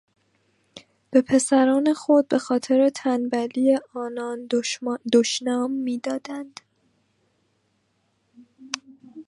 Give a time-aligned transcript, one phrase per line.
[1.11, 4.49] به پسران خود به خاطر تنبلی آنان
[5.13, 6.49] دشنام میداد.